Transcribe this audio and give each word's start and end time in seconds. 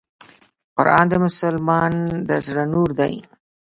قرآن 0.75 1.05
د 1.09 1.13
مسلمان 1.25 1.91
د 2.27 2.29
زړه 2.45 2.63
نور 2.73 2.89
دی. 2.99 3.13